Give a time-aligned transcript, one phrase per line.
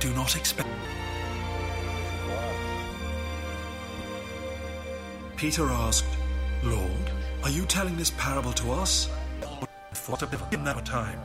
[0.00, 0.68] do not expect.
[5.36, 6.04] Peter asked,
[6.64, 7.10] Lord,
[7.44, 9.08] are you telling this parable to us?
[10.18, 11.20] To give them time.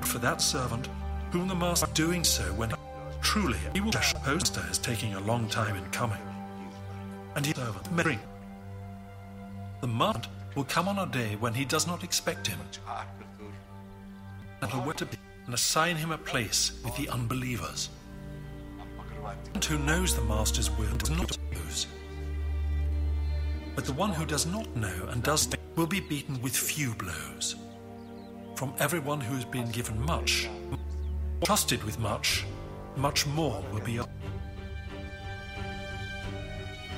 [0.00, 0.88] For that servant,
[1.30, 2.72] whom the master is doing so when
[3.20, 6.20] truly he will poster is taking a long time in coming.
[7.36, 8.20] And his servant may bring.
[9.82, 12.58] The master will come on a day when he does not expect him.
[14.62, 15.18] And will to be
[15.48, 17.88] and assign him a place with the unbelievers.
[19.54, 21.86] And who knows the master's will does not lose.
[23.74, 26.94] But the one who does not know and does not will be beaten with few
[26.96, 27.56] blows.
[28.56, 30.50] From everyone who has been given much,
[31.42, 32.44] trusted with much,
[32.96, 33.98] much more will be.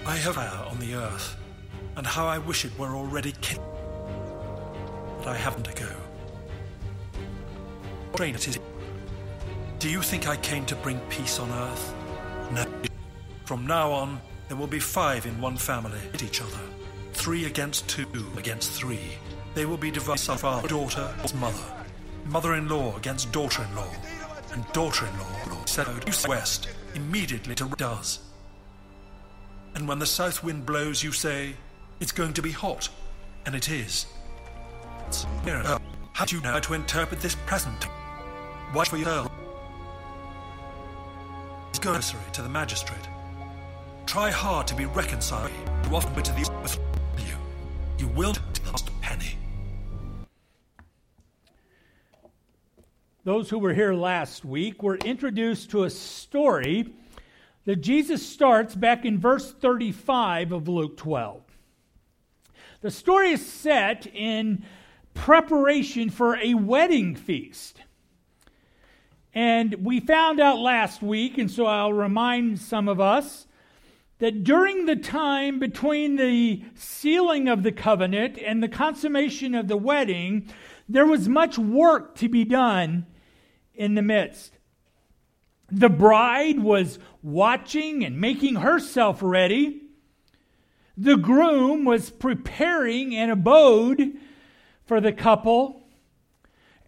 [0.06, 1.36] I have fire on the earth,
[1.96, 3.68] and how I wish it were already kindled.
[5.18, 5.99] But I haven't a go.
[8.16, 8.58] Train it is.
[9.78, 11.94] Do you think I came to bring peace on earth?
[12.52, 12.64] No.
[13.44, 16.58] From now on, there will be five in one family at each other.
[17.12, 19.00] Three against two against three.
[19.54, 21.64] They will be divided father, daughter, mother.
[22.26, 23.90] Mother-in-law against daughter-in-law.
[24.52, 28.20] And daughter-in-law said oh, west immediately to does.
[29.74, 31.54] And when the south wind blows, you say,
[32.00, 32.88] it's going to be hot.
[33.46, 34.06] And it is.
[36.12, 37.86] How do you know how to interpret this present?
[38.74, 39.06] Watch for your
[41.80, 41.94] Go
[42.34, 43.00] to the magistrate.
[44.06, 45.50] Try hard to be reconciled.
[45.88, 46.40] You often to the
[47.26, 47.34] you.
[47.98, 49.36] You will cost a penny.
[53.24, 56.92] Those who were here last week were introduced to a story
[57.64, 61.42] that Jesus starts back in verse 35 of Luke 12.
[62.82, 64.64] The story is set in
[65.14, 67.80] preparation for a wedding feast.
[69.34, 73.46] And we found out last week, and so I'll remind some of us,
[74.18, 79.76] that during the time between the sealing of the covenant and the consummation of the
[79.76, 80.48] wedding,
[80.88, 83.06] there was much work to be done
[83.74, 84.58] in the midst.
[85.70, 89.82] The bride was watching and making herself ready.
[90.96, 94.18] The groom was preparing an abode
[94.84, 95.79] for the couple.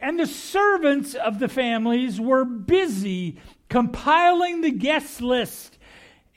[0.02, 5.78] And the servants of the families were busy compiling the guest list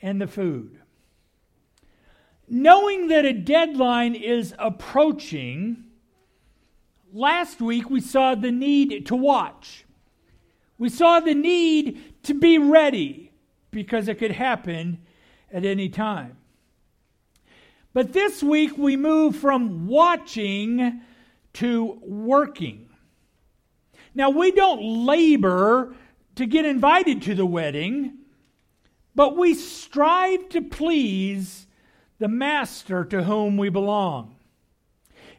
[0.04, 0.80] and the food.
[2.48, 5.84] Knowing that a deadline is approaching,
[7.12, 9.84] last week we saw the need to watch.
[10.78, 13.32] We saw the need to be ready
[13.72, 15.00] because it could happen
[15.52, 16.38] at any time.
[17.94, 21.02] But this week we move from watching
[21.54, 22.85] to working.
[24.16, 25.94] Now, we don't labor
[26.36, 28.18] to get invited to the wedding,
[29.14, 31.68] but we strive to please
[32.18, 34.36] the master to whom we belong.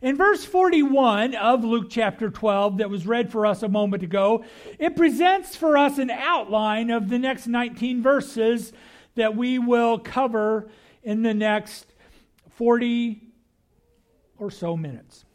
[0.02, 4.44] In verse 41 of Luke chapter 12, that was read for us a moment ago,
[4.78, 8.74] it presents for us an outline of the next 19 verses
[9.14, 10.68] that we will cover
[11.02, 11.86] in the next
[12.56, 13.22] 40
[14.38, 15.25] or so minutes.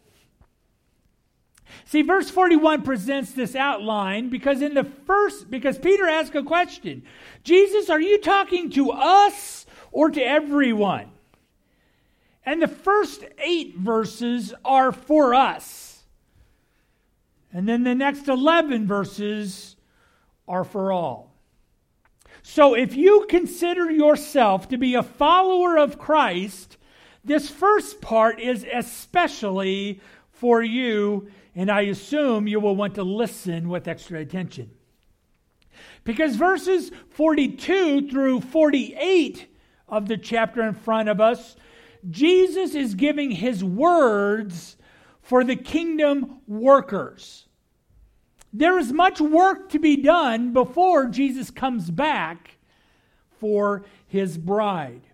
[1.85, 7.03] See, verse 41 presents this outline because in the first, because Peter asked a question
[7.43, 11.11] Jesus, are you talking to us or to everyone?
[12.45, 16.03] And the first eight verses are for us.
[17.53, 19.75] And then the next 11 verses
[20.47, 21.31] are for all.
[22.43, 26.77] So if you consider yourself to be a follower of Christ,
[27.23, 30.01] this first part is especially
[30.31, 34.71] for you and I assume you will want to listen with extra attention.
[36.03, 39.47] Because verses 42 through 48
[39.87, 41.55] of the chapter in front of us,
[42.09, 44.77] Jesus is giving his words
[45.21, 47.47] for the kingdom workers.
[48.53, 52.57] There is much work to be done before Jesus comes back
[53.39, 55.07] for his bride.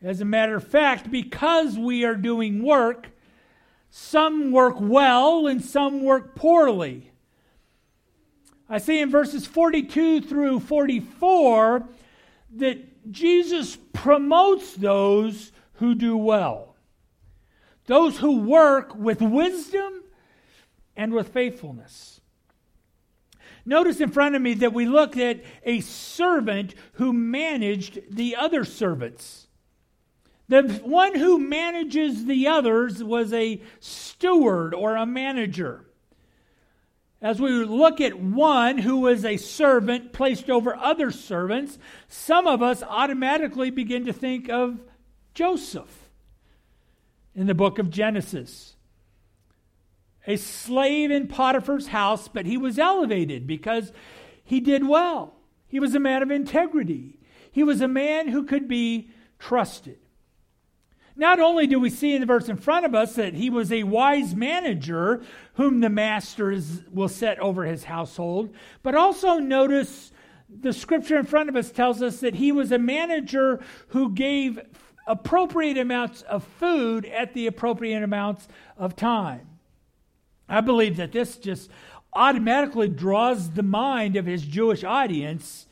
[0.00, 3.10] As a matter of fact, because we are doing work,
[3.94, 7.12] some work well and some work poorly.
[8.66, 11.86] I see in verses 42 through 44
[12.56, 16.74] that Jesus promotes those who do well,
[17.84, 20.02] those who work with wisdom
[20.96, 22.22] and with faithfulness.
[23.66, 28.64] Notice in front of me that we look at a servant who managed the other
[28.64, 29.48] servants.
[30.52, 35.86] The one who manages the others was a steward or a manager.
[37.22, 42.60] As we look at one who was a servant placed over other servants, some of
[42.60, 44.78] us automatically begin to think of
[45.32, 46.10] Joseph
[47.34, 48.76] in the book of Genesis.
[50.26, 53.90] A slave in Potiphar's house, but he was elevated because
[54.44, 55.32] he did well.
[55.66, 57.18] He was a man of integrity.
[57.50, 59.08] He was a man who could be
[59.38, 59.96] trusted.
[61.14, 63.70] Not only do we see in the verse in front of us that he was
[63.70, 65.22] a wise manager
[65.54, 70.12] whom the master is, will set over his household, but also notice
[70.48, 74.60] the scripture in front of us tells us that he was a manager who gave
[75.06, 79.48] appropriate amounts of food at the appropriate amounts of time.
[80.48, 81.70] I believe that this just
[82.12, 85.66] automatically draws the mind of his Jewish audience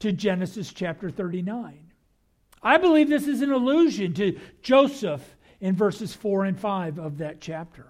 [0.00, 1.91] to Genesis chapter 39.
[2.62, 7.40] I believe this is an allusion to Joseph in verses 4 and 5 of that
[7.40, 7.86] chapter.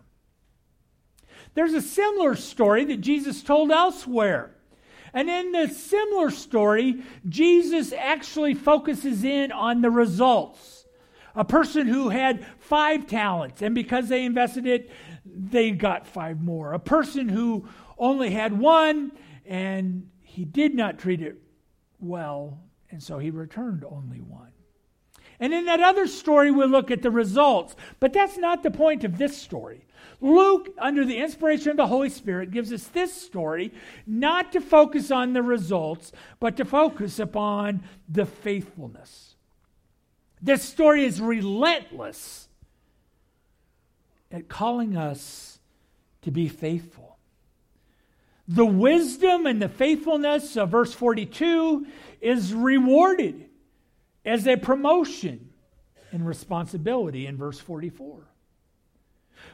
[1.55, 4.55] There's a similar story that Jesus told elsewhere.
[5.15, 10.87] And in the similar story, Jesus actually focuses in on the results.
[11.35, 14.91] A person who had five talents, and because they invested it,
[15.25, 16.73] they got five more.
[16.73, 17.69] A person who
[17.99, 19.13] only had one,
[19.47, 21.41] and he did not treat it
[22.01, 22.59] well,
[22.91, 24.52] and so he returned only one.
[25.40, 27.75] And in that other story, we'll look at the results.
[28.00, 29.84] But that's not the point of this story.
[30.20, 33.73] Luke, under the inspiration of the Holy Spirit, gives us this story
[34.06, 39.34] not to focus on the results, but to focus upon the faithfulness.
[40.40, 42.49] This story is relentless
[44.31, 45.58] at calling us
[46.23, 47.17] to be faithful.
[48.49, 51.87] The wisdom and the faithfulness of verse 42
[52.20, 53.49] is rewarded
[54.25, 55.51] as a promotion
[56.13, 58.23] and responsibility in verse 44.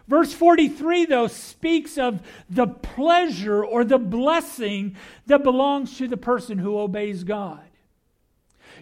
[0.07, 6.59] Verse 43, though, speaks of the pleasure or the blessing that belongs to the person
[6.59, 7.61] who obeys God.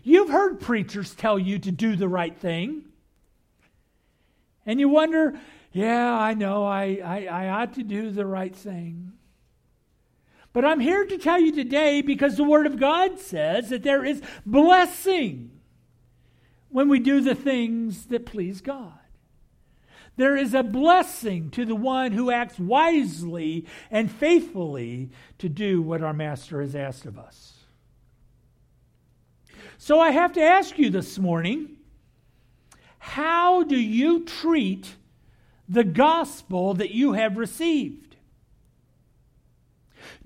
[0.02, 2.84] You've heard preachers tell you to do the right thing.
[4.64, 5.38] And you wonder,
[5.72, 9.12] yeah, I know, I, I, I ought to do the right thing.
[10.52, 14.04] But I'm here to tell you today because the Word of God says that there
[14.04, 15.50] is blessing
[16.76, 18.92] when we do the things that please God.
[20.16, 25.08] There is a blessing to the one who acts wisely and faithfully
[25.38, 27.54] to do what our Master has asked of us.
[29.78, 31.78] So I have to ask you this morning
[32.98, 34.96] how do you treat
[35.66, 38.16] the gospel that you have received?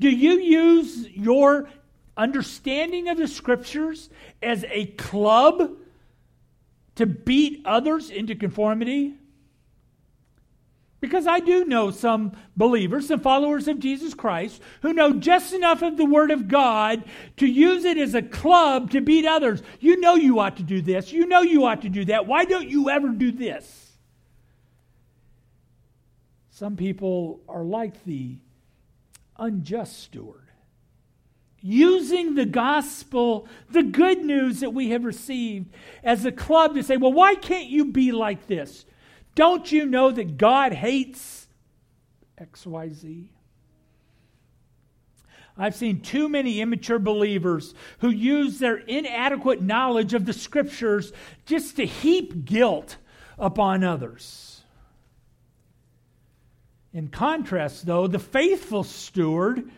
[0.00, 1.70] Do you use your
[2.16, 4.10] understanding of the scriptures
[4.42, 5.76] as a club
[7.00, 9.14] to beat others into conformity?
[11.00, 15.80] Because I do know some believers, some followers of Jesus Christ, who know just enough
[15.82, 17.04] of the Word of God
[17.38, 19.62] to use it as a club to beat others.
[19.80, 21.10] You know you ought to do this.
[21.10, 22.26] You know you ought to do that.
[22.26, 23.92] Why don't you ever do this?
[26.50, 28.36] Some people are like the
[29.38, 30.39] unjust steward
[31.60, 35.72] using the gospel, the good news that we have received,
[36.02, 38.84] as a club to say, well, why can't you be like this?
[39.34, 41.46] Don't you know that God hates
[42.40, 43.28] XYZ?
[45.56, 51.12] I've seen too many immature believers who use their inadequate knowledge of the scriptures
[51.44, 52.96] just to heap guilt
[53.38, 54.62] upon others.
[56.92, 59.70] In contrast, though, the faithful steward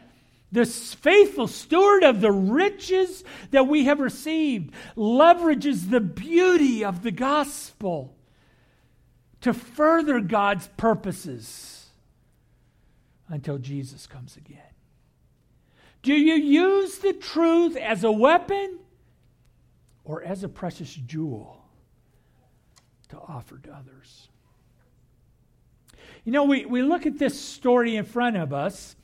[0.52, 7.10] the faithful steward of the riches that we have received leverages the beauty of the
[7.10, 8.14] gospel
[9.40, 11.86] to further God's purposes
[13.28, 14.58] until Jesus comes again.
[16.02, 18.78] Do you use the truth as a weapon
[20.04, 21.64] or as a precious jewel
[23.08, 24.28] to offer to others?
[26.24, 28.96] You know, we, we look at this story in front of us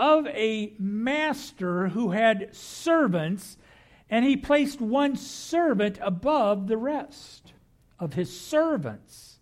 [0.00, 3.58] of a master who had servants,
[4.08, 7.52] and he placed one servant above the rest
[7.98, 9.38] of his servants.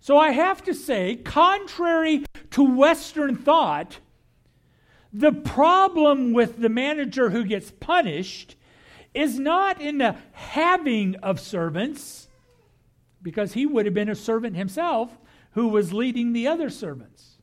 [0.00, 4.00] So I have to say, contrary to Western thought,
[5.12, 8.56] the problem with the manager who gets punished
[9.14, 12.28] is not in the having of servants,
[13.22, 15.16] because he would have been a servant himself
[15.52, 17.33] who was leading the other servants.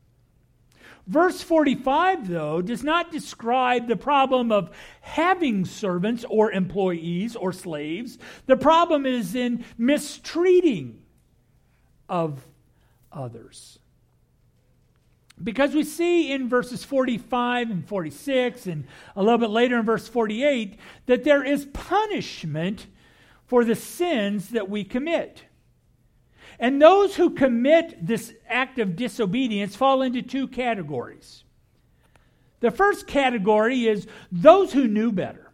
[1.06, 8.18] Verse 45, though, does not describe the problem of having servants or employees or slaves.
[8.46, 11.02] The problem is in mistreating
[12.08, 12.46] of
[13.10, 13.78] others.
[15.42, 18.84] Because we see in verses 45 and 46, and
[19.16, 22.86] a little bit later in verse 48, that there is punishment
[23.46, 25.42] for the sins that we commit.
[26.62, 31.42] And those who commit this act of disobedience fall into two categories.
[32.60, 35.50] The first category is those who knew better.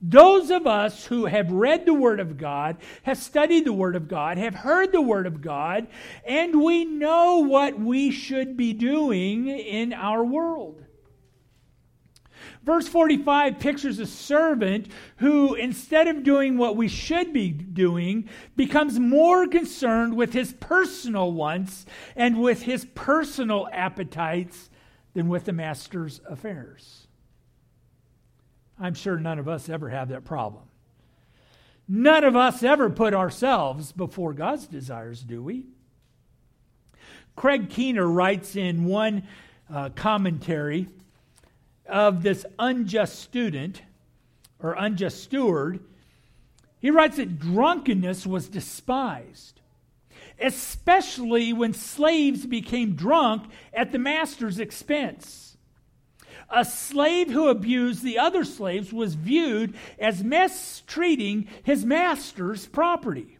[0.00, 4.08] Those of us who have read the Word of God, have studied the Word of
[4.08, 5.88] God, have heard the Word of God,
[6.24, 10.82] and we know what we should be doing in our world.
[12.62, 18.98] Verse 45 pictures a servant who, instead of doing what we should be doing, becomes
[18.98, 21.86] more concerned with his personal wants
[22.16, 24.70] and with his personal appetites
[25.14, 27.06] than with the master's affairs.
[28.78, 30.64] I'm sure none of us ever have that problem.
[31.88, 35.64] None of us ever put ourselves before God's desires, do we?
[37.34, 39.22] Craig Keener writes in one
[39.72, 40.88] uh, commentary
[41.88, 43.82] of this unjust student
[44.60, 45.80] or unjust steward.
[46.80, 49.60] He writes that drunkenness was despised,
[50.40, 55.56] especially when slaves became drunk at the master's expense.
[56.50, 63.37] A slave who abused the other slaves was viewed as mistreating his master's property.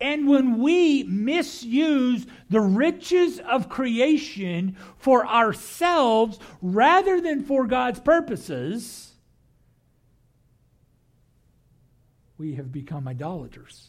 [0.00, 9.14] And when we misuse the riches of creation for ourselves rather than for God's purposes,
[12.36, 13.88] we have become idolaters.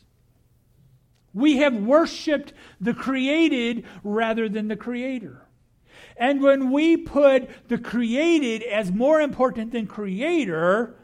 [1.34, 5.48] We have worshiped the created rather than the creator.
[6.16, 10.96] And when we put the created as more important than creator,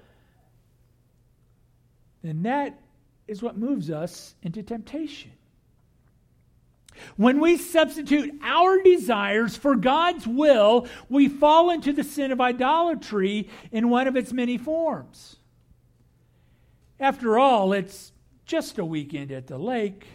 [2.23, 2.79] then that
[3.27, 5.31] is what moves us into temptation.
[7.17, 13.49] When we substitute our desires for God's will, we fall into the sin of idolatry
[13.71, 15.37] in one of its many forms.
[16.99, 18.11] After all, it's
[18.45, 20.05] just a weekend at the lake.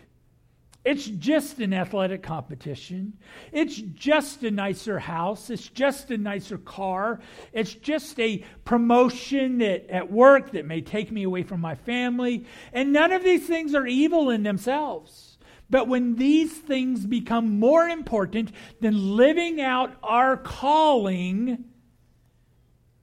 [0.88, 3.18] It's just an athletic competition.
[3.52, 5.50] It's just a nicer house.
[5.50, 7.21] It's just a nicer car.
[7.52, 12.47] It's just a promotion that, at work that may take me away from my family.
[12.73, 15.37] And none of these things are evil in themselves.
[15.68, 21.66] But when these things become more important than living out our calling,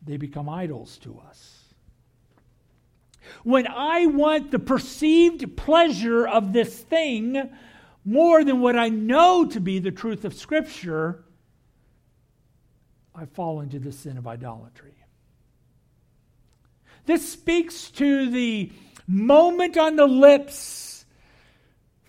[0.02, 1.66] they become idols to us.
[3.44, 7.52] When I want the perceived pleasure of this thing
[8.06, 11.26] more than what I know to be the truth of Scripture,
[13.16, 14.94] I fall into the sin of idolatry.
[17.06, 18.72] This speaks to the
[19.08, 21.06] moment on the lips,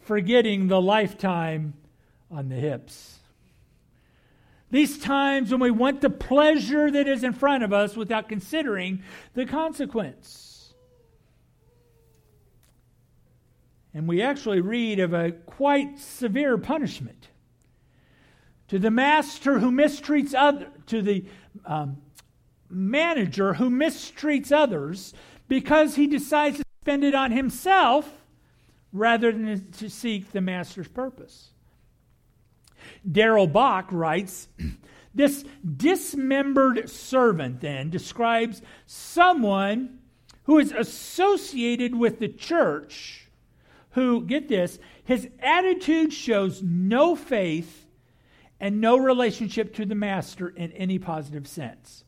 [0.03, 1.75] forgetting the lifetime
[2.31, 3.19] on the hips.
[4.71, 9.03] These times when we want the pleasure that is in front of us without considering
[9.35, 10.56] the consequence.
[13.97, 17.29] And we actually read of a quite severe punishment
[18.69, 21.25] to the master who mistreats other, to the
[21.65, 21.97] um,
[22.69, 25.15] manager who mistreats others
[25.49, 28.07] because he decides to spend it on himself
[28.93, 31.49] rather than to seek the master's purpose.
[33.11, 34.49] Darrell Bock writes
[35.15, 35.43] This
[35.75, 40.01] dismembered servant then describes someone
[40.43, 43.23] who is associated with the church
[43.97, 47.87] who, get this, his attitude shows no faith
[48.61, 52.05] and no relationship to the master in any positive sense.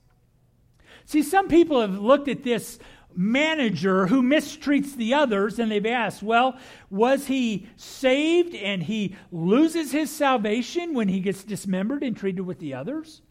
[1.06, 2.78] See, some people have looked at this
[3.16, 6.58] manager who mistreats the others and they've asked, well,
[6.90, 12.58] was he saved and he loses his salvation when he gets dismembered and treated with
[12.58, 13.22] the others?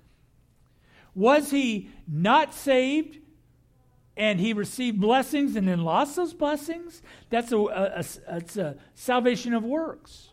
[1.13, 3.19] Was he not saved
[4.17, 9.53] and he received blessings and then lost those blessings, that's a, a, a, a, salvation
[9.53, 10.29] of works.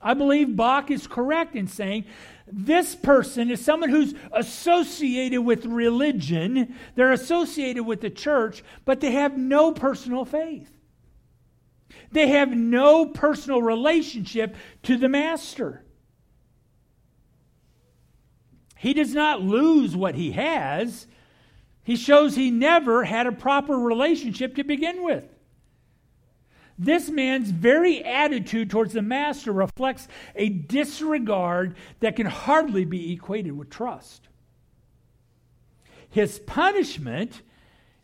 [0.00, 2.04] I believe Bock is correct in saying
[2.50, 9.12] this person is someone who's associated with religion, they're associated with the church, but they
[9.12, 10.72] have no personal faith.
[12.10, 15.84] They have no personal relationship to the master.
[18.76, 21.06] He does not lose what he has
[21.88, 25.24] he shows he never had a proper relationship to begin with.
[26.78, 33.56] This man's very attitude towards the master reflects a disregard that can hardly be equated
[33.56, 34.28] with trust.
[36.10, 37.40] His punishment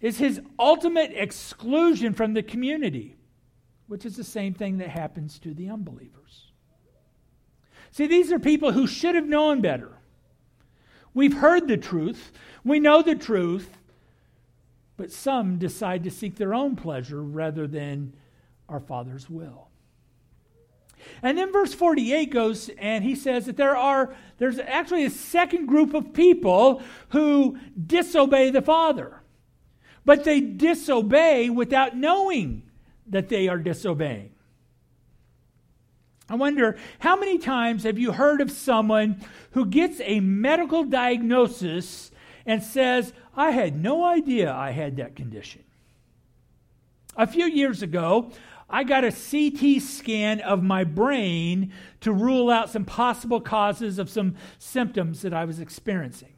[0.00, 3.16] is his ultimate exclusion from the community,
[3.86, 6.52] which is the same thing that happens to the unbelievers.
[7.90, 9.98] See, these are people who should have known better.
[11.14, 12.32] We've heard the truth,
[12.64, 13.70] we know the truth,
[14.96, 18.14] but some decide to seek their own pleasure rather than
[18.68, 19.68] our Father's will.
[21.22, 25.66] And then verse 48 goes and he says that there are there's actually a second
[25.66, 29.20] group of people who disobey the Father.
[30.04, 32.62] But they disobey without knowing
[33.06, 34.33] that they are disobeying.
[36.28, 39.20] I wonder how many times have you heard of someone
[39.52, 42.10] who gets a medical diagnosis
[42.46, 45.64] and says, I had no idea I had that condition?
[47.16, 48.32] A few years ago,
[48.68, 54.08] I got a CT scan of my brain to rule out some possible causes of
[54.08, 56.32] some symptoms that I was experiencing.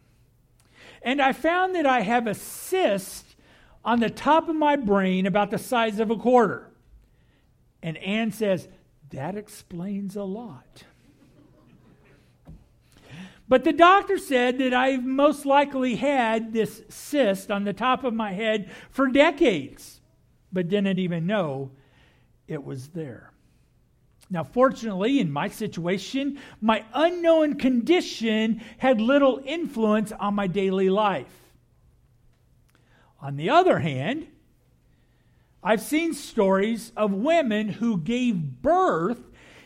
[1.02, 3.36] And I found that I have a cyst
[3.84, 6.68] on the top of my brain about the size of a quarter.
[7.82, 8.66] And Anne says,
[9.10, 10.84] That explains a lot.
[13.48, 18.12] But the doctor said that I've most likely had this cyst on the top of
[18.12, 20.00] my head for decades,
[20.52, 21.70] but didn't even know
[22.48, 23.32] it was there.
[24.28, 31.32] Now, fortunately, in my situation, my unknown condition had little influence on my daily life.
[33.20, 34.26] On the other hand,
[35.66, 39.18] I've seen stories of women who gave birth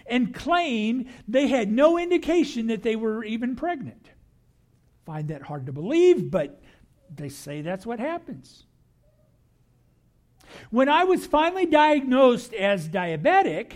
[0.06, 4.08] and claimed they had no indication that they were even pregnant.
[5.04, 6.62] Find that hard to believe, but
[7.14, 8.64] they say that's what happens.
[10.70, 13.72] When I was finally diagnosed as diabetic,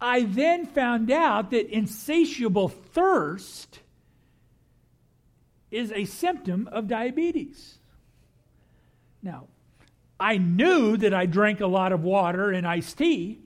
[0.00, 3.80] I then found out that insatiable thirst
[5.72, 7.78] is a symptom of diabetes.
[9.20, 9.48] Now,
[10.20, 13.40] I knew that I drank a lot of water and iced tea,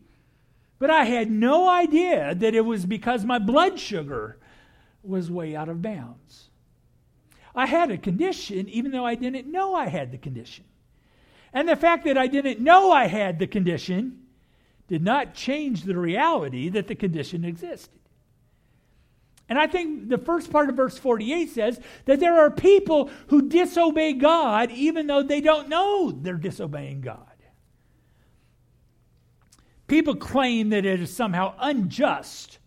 [0.80, 4.38] but I had no idea that it was because my blood sugar
[5.04, 6.50] was way out of bounds.
[7.54, 10.64] I had a condition even though I didn't know I had the condition.
[11.52, 14.24] And the fact that I didn't know I had the condition
[14.88, 18.00] did not change the reality that the condition existed.
[19.48, 23.48] And I think the first part of verse 48 says that there are people who
[23.48, 27.26] disobey God even though they don't know they're disobeying God.
[29.86, 32.58] People claim that it is somehow unjust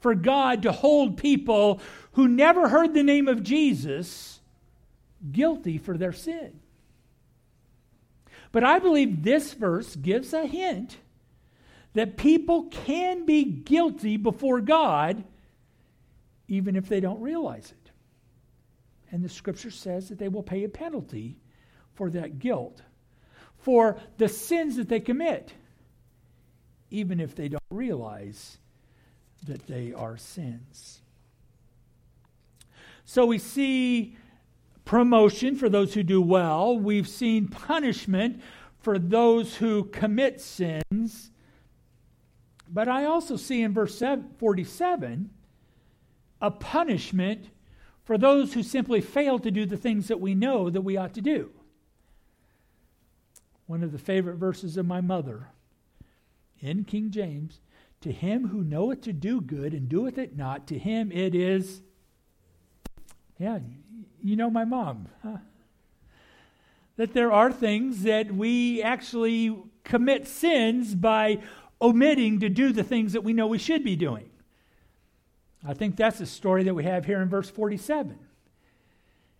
[0.00, 1.80] for God to hold people
[2.12, 4.40] who never heard the name of Jesus
[5.32, 6.60] guilty for their sin.
[8.52, 10.96] But I believe this verse gives a hint
[11.92, 15.24] that people can be guilty before God
[16.48, 17.90] even if they don't realize it.
[19.10, 21.38] And the scripture says that they will pay a penalty
[21.94, 22.82] for that guilt,
[23.58, 25.52] for the sins that they commit,
[26.90, 28.58] even if they don't realize
[29.46, 31.00] that they are sins.
[33.04, 34.16] So we see
[34.84, 38.40] promotion for those who do well, we've seen punishment
[38.78, 41.30] for those who commit sins.
[42.68, 44.02] But I also see in verse
[44.38, 45.30] 47
[46.40, 47.50] a punishment
[48.04, 51.14] for those who simply fail to do the things that we know that we ought
[51.14, 51.50] to do.
[53.66, 55.48] One of the favorite verses of my mother
[56.60, 57.60] in King James
[58.02, 61.80] To him who knoweth to do good and doeth it not, to him it is.
[63.38, 63.58] Yeah,
[64.22, 65.08] you know my mom.
[65.22, 65.38] Huh?
[66.96, 71.42] That there are things that we actually commit sins by
[71.80, 74.30] omitting to do the things that we know we should be doing.
[75.66, 78.16] I think that's the story that we have here in verse 47.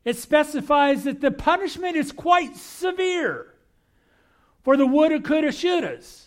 [0.04, 3.54] It specifies that the punishment is quite severe
[4.64, 6.24] for the woulda, coulda, shouldas.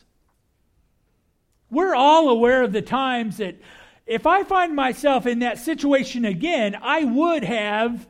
[1.70, 3.56] We're all aware of the times that
[4.06, 8.08] if I find myself in that situation again, I would have.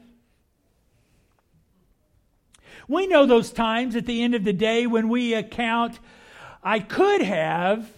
[2.87, 5.99] We know those times at the end of the day when we account,
[6.63, 7.91] I could have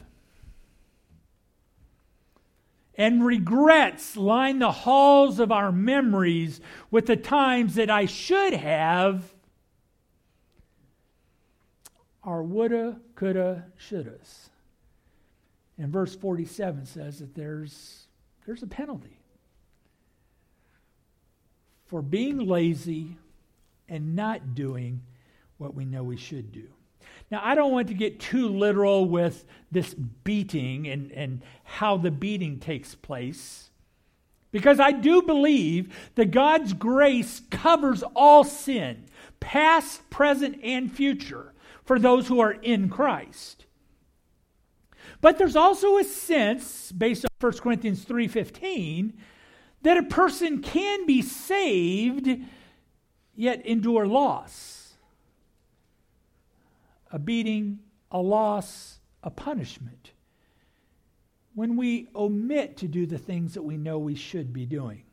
[2.96, 9.34] and regrets line the halls of our memories with the times that I should have
[12.24, 14.50] are woulda, coulda, shouldas.
[15.78, 18.08] And verse 47 says that there's,
[18.46, 19.18] there's a penalty
[21.88, 23.18] for being lazy
[23.90, 25.02] and not doing
[25.58, 26.68] what we know we should do.
[27.32, 32.12] Now, I don't want to get too literal with this beating and, and how the
[32.12, 33.70] beating takes place.
[34.52, 39.06] Because I do believe that God's grace covers all sin,
[39.40, 41.54] past, present, and future,
[41.86, 43.66] for those who are in Christ.
[45.22, 49.14] But there's also a sense, based on 1 Corinthians 3.15,
[49.84, 52.30] that a person can be saved
[53.36, 54.81] yet endure loss.
[57.12, 60.12] A beating, a loss, a punishment.
[61.54, 65.04] When we omit to do the things that we know we should be doing.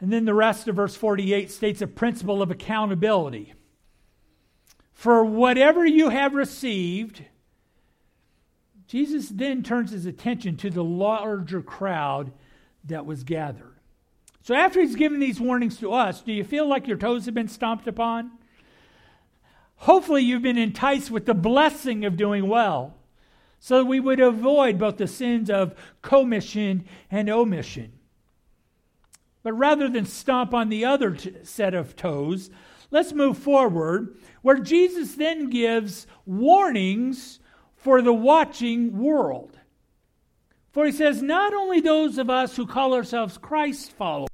[0.00, 3.54] And then the rest of verse 48 states a principle of accountability.
[4.92, 7.24] For whatever you have received,
[8.86, 12.32] Jesus then turns his attention to the larger crowd
[12.84, 13.76] that was gathered.
[14.42, 17.34] So after he's given these warnings to us, do you feel like your toes have
[17.34, 18.30] been stomped upon?
[19.84, 22.94] Hopefully, you've been enticed with the blessing of doing well,
[23.60, 27.92] so that we would avoid both the sins of commission and omission.
[29.42, 32.48] But rather than stomp on the other t- set of toes,
[32.90, 37.40] let's move forward, where Jesus then gives warnings
[37.76, 39.58] for the watching world.
[40.72, 44.28] For he says, not only those of us who call ourselves Christ followers,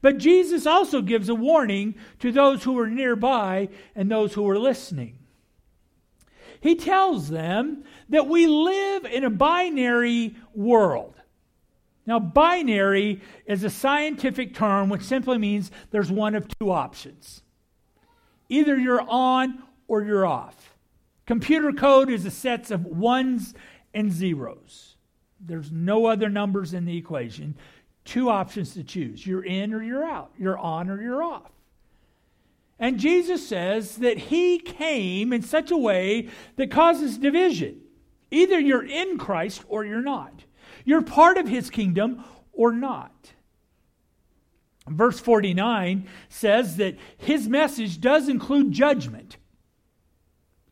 [0.00, 4.58] but Jesus also gives a warning to those who are nearby and those who are
[4.58, 5.18] listening.
[6.60, 11.14] He tells them that we live in a binary world.
[12.06, 17.42] Now, binary is a scientific term which simply means there's one of two options.
[18.48, 20.74] Either you're on or you're off.
[21.26, 23.54] Computer code is a set of ones
[23.92, 24.96] and zeros.
[25.40, 27.56] There's no other numbers in the equation.
[28.04, 31.50] Two options to choose you're in or you're out, you're on or you're off.
[32.78, 37.80] And Jesus says that he came in such a way that causes division.
[38.30, 40.44] Either you're in Christ or you're not.
[40.84, 43.32] You're part of his kingdom or not.
[44.86, 49.38] Verse 49 says that his message does include judgment.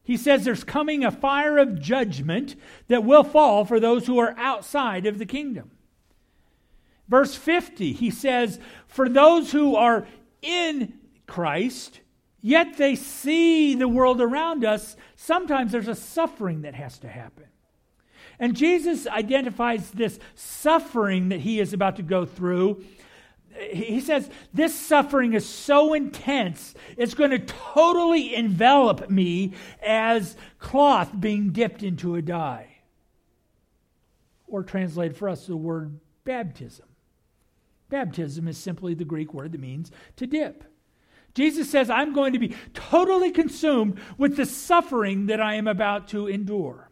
[0.03, 2.57] He says there's coming a fire of judgment
[2.89, 5.71] that will fall for those who are outside of the kingdom.
[7.13, 10.07] Verse 50, he says, For those who are
[10.41, 10.95] in
[11.27, 12.01] Christ,
[12.41, 17.45] yet they see the world around us, sometimes there's a suffering that has to happen.
[18.39, 22.83] And Jesus identifies this suffering that he is about to go through
[23.71, 31.11] he says, This suffering is so intense, it's going to totally envelop me as cloth
[31.21, 32.79] being dipped into a dye.
[34.47, 36.87] Or translated for us, the word baptism.
[37.93, 40.65] Baptism is simply the Greek word that means to dip.
[41.35, 46.09] Jesus says, I'm going to be totally consumed with the suffering that I am about
[46.09, 46.91] to endure.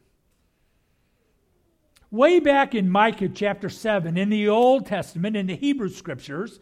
[2.11, 6.61] Way back in Micah chapter 7, in the Old Testament, in the Hebrew scriptures,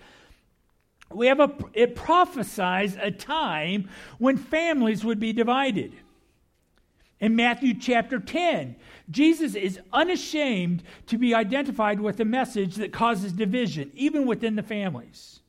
[1.13, 5.95] we have a, it prophesies a time when families would be divided.
[7.21, 8.77] In Matthew chapter 10,
[9.11, 14.63] Jesus is unashamed to be identified with a message that causes division, even within the
[14.63, 15.41] families.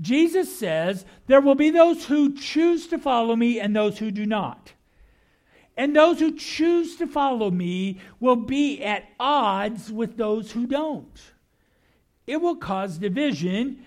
[0.00, 4.26] Jesus says, There will be those who choose to follow me and those who do
[4.26, 4.72] not.
[5.76, 11.20] And those who choose to follow me will be at odds with those who don't.
[12.28, 13.84] It will cause division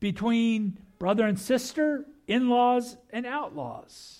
[0.00, 4.19] between brother and sister, in laws and outlaws.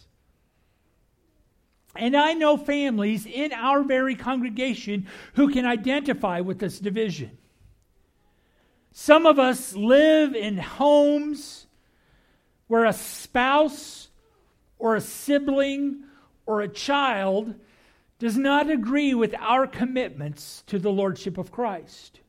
[1.97, 7.37] And I know families in our very congregation who can identify with this division.
[8.93, 11.67] Some of us live in homes
[12.67, 14.09] where a spouse
[14.79, 16.05] or a sibling
[16.47, 17.55] or a child
[18.19, 22.21] does not agree with our commitments to the Lordship of Christ.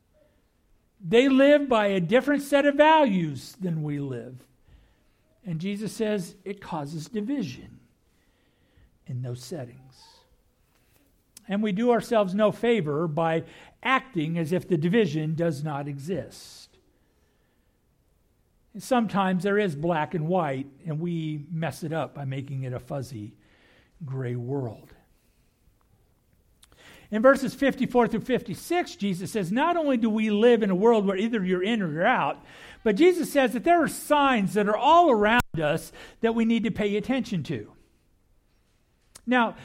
[1.03, 4.35] They live by a different set of values than we live.
[5.45, 7.80] And Jesus says it causes division
[9.07, 10.03] in those settings.
[11.47, 13.43] And we do ourselves no favor by
[13.83, 16.77] acting as if the division does not exist.
[18.73, 22.73] And sometimes there is black and white, and we mess it up by making it
[22.73, 23.33] a fuzzy
[24.05, 24.93] gray world.
[27.11, 31.05] In verses 54 through 56, Jesus says, Not only do we live in a world
[31.05, 32.41] where either you're in or you're out,
[32.83, 36.63] but Jesus says that there are signs that are all around us that we need
[36.63, 37.69] to pay attention to.
[39.31, 39.55] Now,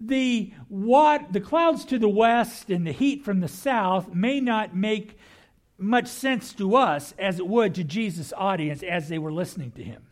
[0.00, 4.74] the, what, the clouds to the west and the heat from the south may not
[4.74, 5.18] make
[5.76, 9.84] much sense to us as it would to Jesus' audience as they were listening to
[9.84, 10.02] him.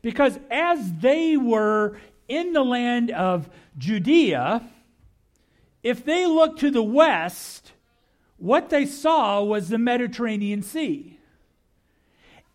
[0.00, 4.62] Because as they were in the land of Judea,
[5.82, 7.72] if they looked to the west,
[8.38, 11.18] what they saw was the Mediterranean Sea.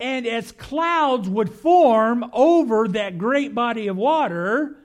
[0.00, 4.76] And as clouds would form over that great body of water,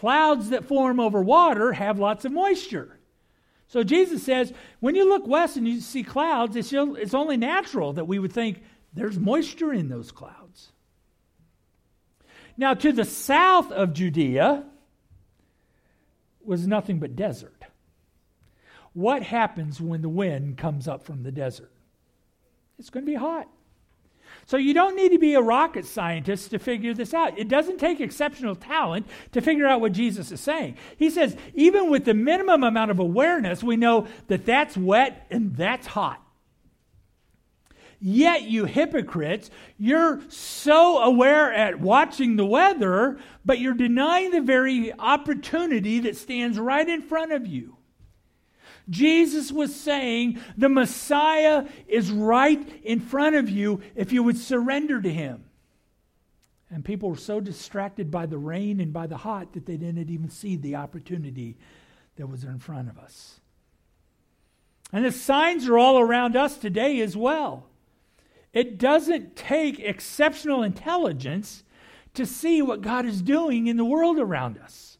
[0.00, 2.98] Clouds that form over water have lots of moisture.
[3.68, 7.92] So Jesus says, when you look west and you see clouds, it's, it's only natural
[7.92, 8.60] that we would think
[8.92, 10.72] there's moisture in those clouds.
[12.56, 14.64] Now, to the south of Judea
[16.44, 17.64] was nothing but desert.
[18.94, 21.70] What happens when the wind comes up from the desert?
[22.80, 23.48] It's going to be hot.
[24.46, 27.38] So you don't need to be a rocket scientist to figure this out.
[27.38, 30.76] It doesn't take exceptional talent to figure out what Jesus is saying.
[30.96, 35.56] He says, even with the minimum amount of awareness, we know that that's wet and
[35.56, 36.20] that's hot.
[38.06, 44.92] Yet, you hypocrites, you're so aware at watching the weather, but you're denying the very
[44.92, 47.78] opportunity that stands right in front of you.
[48.90, 55.00] Jesus was saying the Messiah is right in front of you if you would surrender
[55.00, 55.44] to him.
[56.70, 60.10] And people were so distracted by the rain and by the hot that they didn't
[60.10, 61.56] even see the opportunity
[62.16, 63.40] that was in front of us.
[64.92, 67.66] And the signs are all around us today as well.
[68.52, 71.64] It doesn't take exceptional intelligence
[72.14, 74.93] to see what God is doing in the world around us.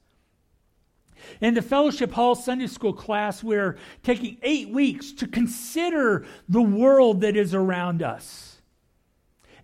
[1.40, 7.20] In the Fellowship Hall Sunday School class, we're taking eight weeks to consider the world
[7.22, 8.60] that is around us.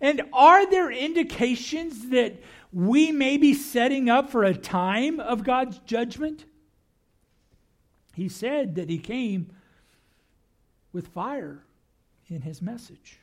[0.01, 2.41] And are there indications that
[2.73, 6.45] we may be setting up for a time of God's judgment?
[8.15, 9.51] He said that He came
[10.91, 11.63] with fire
[12.27, 13.20] in His message.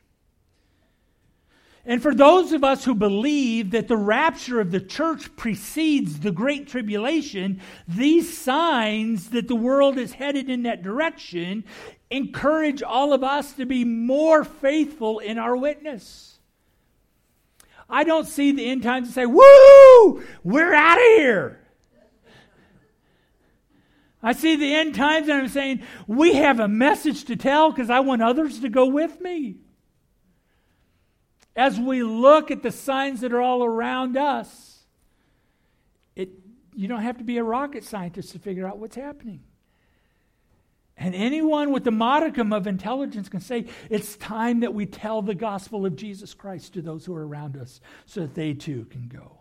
[1.88, 6.30] And for those of us who believe that the rapture of the church precedes the
[6.30, 11.64] Great Tribulation, these signs that the world is headed in that direction
[12.10, 16.38] encourage all of us to be more faithful in our witness.
[17.88, 20.22] I don't see the end times and say, Woo!
[20.44, 21.66] We're out of here.
[24.22, 27.88] I see the end times and I'm saying, We have a message to tell because
[27.88, 29.56] I want others to go with me
[31.58, 34.84] as we look at the signs that are all around us,
[36.14, 36.30] it,
[36.72, 39.40] you don't have to be a rocket scientist to figure out what's happening.
[40.96, 45.34] And anyone with the modicum of intelligence can say, it's time that we tell the
[45.34, 49.08] gospel of Jesus Christ to those who are around us so that they too can
[49.08, 49.40] go.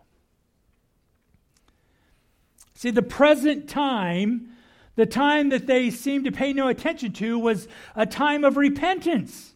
[2.74, 4.56] See, the present time,
[4.96, 9.54] the time that they seem to pay no attention to, was a time of repentance.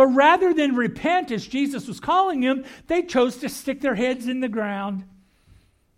[0.00, 4.28] But rather than repent as Jesus was calling them, they chose to stick their heads
[4.28, 5.04] in the ground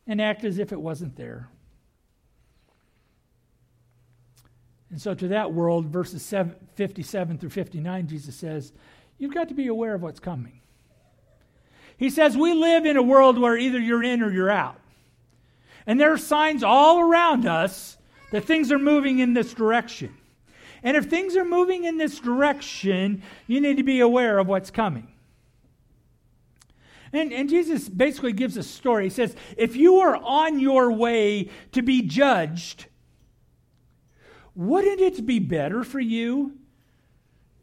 [0.09, 1.49] and act as if it wasn't there.
[4.91, 6.35] And so, to that world, verses
[6.75, 8.73] 57 through 59, Jesus says,
[9.19, 10.61] You've got to be aware of what's coming.
[11.97, 14.81] He says, We live in a world where either you're in or you're out.
[15.87, 17.97] And there are signs all around us
[18.33, 20.12] that things are moving in this direction.
[20.83, 24.71] And if things are moving in this direction, you need to be aware of what's
[24.71, 25.09] coming.
[27.12, 29.05] And, and Jesus basically gives a story.
[29.05, 32.87] He says, If you are on your way to be judged,
[34.55, 36.59] wouldn't it be better for you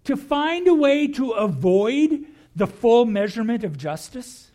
[0.03, 4.51] to find a way to avoid the full measurement of justice?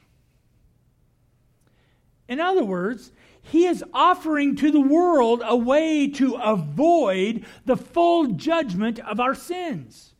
[2.28, 3.12] In other words,
[3.44, 9.34] he is offering to the world a way to avoid the full judgment of our
[9.34, 10.14] sins.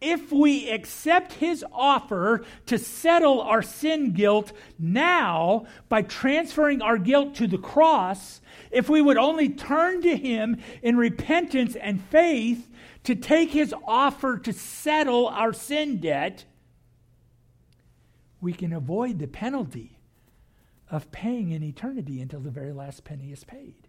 [0.00, 7.34] If we accept his offer to settle our sin guilt now by transferring our guilt
[7.36, 12.70] to the cross, if we would only turn to him in repentance and faith
[13.04, 16.46] to take his offer to settle our sin debt,
[18.40, 19.99] we can avoid the penalty
[20.90, 23.88] of paying in eternity until the very last penny is paid.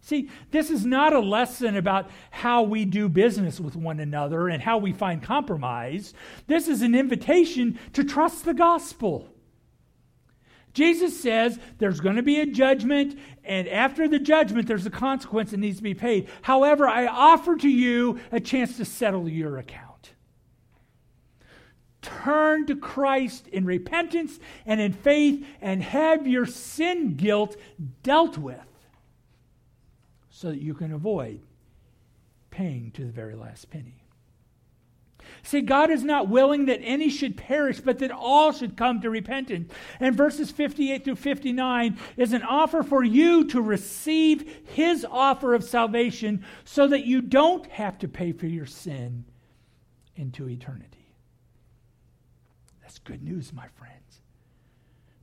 [0.00, 4.60] See, this is not a lesson about how we do business with one another and
[4.60, 6.12] how we find compromise.
[6.48, 9.28] This is an invitation to trust the gospel.
[10.74, 15.50] Jesus says there's going to be a judgment, and after the judgment, there's a consequence
[15.50, 16.28] that needs to be paid.
[16.40, 19.91] However, I offer to you a chance to settle your account
[22.02, 27.56] turn to Christ in repentance and in faith and have your sin guilt
[28.02, 28.58] dealt with
[30.28, 31.40] so that you can avoid
[32.50, 34.02] paying to the very last penny.
[35.44, 39.10] See, God is not willing that any should perish, but that all should come to
[39.10, 39.72] repentance.
[39.98, 45.64] And verses 58 through 59 is an offer for you to receive His offer of
[45.64, 49.24] salvation so that you don't have to pay for your sin
[50.16, 51.02] into eternity
[52.98, 54.20] good news, my friends.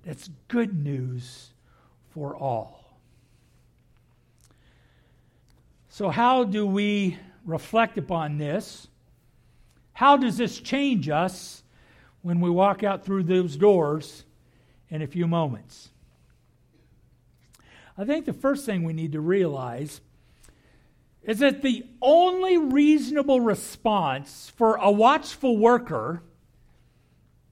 [0.04, 1.52] that's good news
[2.10, 2.98] for all.
[5.90, 8.88] So, how do we reflect upon this?
[9.94, 11.64] How does this change us
[12.22, 14.24] when we walk out through those doors
[14.90, 15.90] in a few moments?
[17.98, 20.00] I think the first thing we need to realize
[21.24, 26.24] is that the only reasonable response for a watchful worker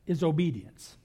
[0.08, 0.98] is obedience.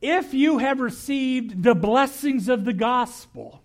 [0.00, 3.60] If you have received the blessings of the gospel,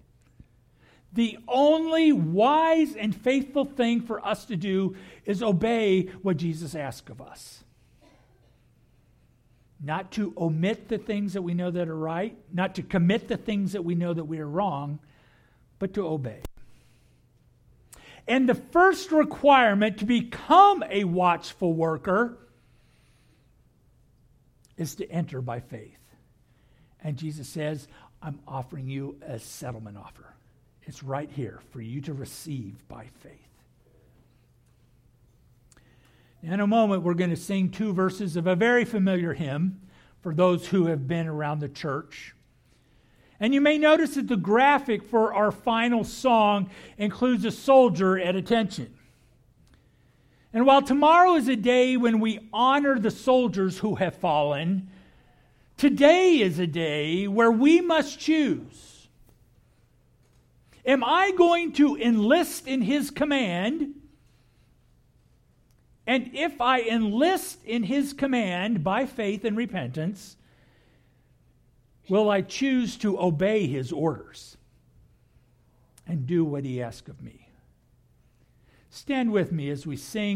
[1.13, 7.09] the only wise and faithful thing for us to do is obey what Jesus asked
[7.09, 7.63] of us.
[9.81, 13.37] Not to omit the things that we know that are right, not to commit the
[13.37, 14.99] things that we know that we are wrong,
[15.79, 16.41] but to obey.
[18.27, 22.39] And the first requirement to become a watchful worker
[24.77, 25.99] is to enter by faith.
[27.03, 27.87] And Jesus says,
[28.21, 30.33] I'm offering you a settlement offer.
[30.83, 33.31] It's right here for you to receive by faith.
[36.43, 39.81] In a moment, we're going to sing two verses of a very familiar hymn
[40.21, 42.35] for those who have been around the church.
[43.39, 48.35] And you may notice that the graphic for our final song includes a soldier at
[48.35, 48.95] attention.
[50.55, 54.87] And while tomorrow is a day when we honor the soldiers who have fallen,
[55.75, 58.93] today is a day where we must choose
[60.85, 63.95] Am I going to enlist in his command?
[66.05, 70.37] And if I enlist in his command by faith and repentance,
[72.07, 74.57] will I choose to obey his orders
[76.07, 77.45] and do what he asks of me?
[78.95, 80.33] Stand with me as we sing.